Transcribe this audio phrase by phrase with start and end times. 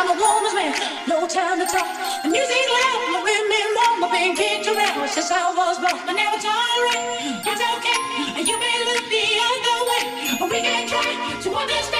[0.00, 0.72] I'm a woman's man,
[1.06, 1.84] no time to talk.
[2.22, 5.92] The music loud, my women warm, my been kicked around since I was born.
[6.06, 10.60] But now it's tolerate, it's okay, and you may look the other way, but we
[10.62, 11.99] can try to understand.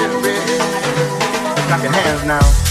[1.71, 2.70] Clap hands now.